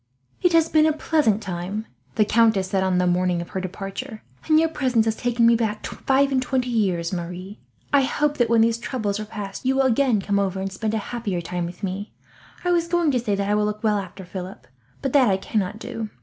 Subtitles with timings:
[0.41, 4.23] "It has been a pleasant time," the countess said, on the morning of her departure;
[4.47, 7.59] "and your presence has taken me back five and twenty years, Marie.
[7.93, 10.95] I hope that when these troubles are past you will again come over, and spend
[10.95, 12.13] a happier time with me.
[12.65, 14.65] I was going to say that I will look well after Philip,
[15.03, 16.09] but that I cannot do.